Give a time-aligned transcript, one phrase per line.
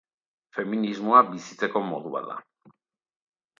[0.57, 2.41] Feminismoa bizitzeko modu bat da.